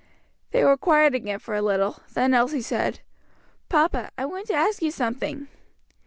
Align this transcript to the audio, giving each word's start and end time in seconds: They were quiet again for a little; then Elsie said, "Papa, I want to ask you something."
They 0.49 0.63
were 0.63 0.77
quiet 0.77 1.13
again 1.13 1.37
for 1.37 1.53
a 1.53 1.61
little; 1.61 2.01
then 2.15 2.33
Elsie 2.33 2.63
said, 2.63 3.01
"Papa, 3.69 4.09
I 4.17 4.25
want 4.25 4.47
to 4.47 4.55
ask 4.55 4.81
you 4.81 4.89
something." 4.89 5.47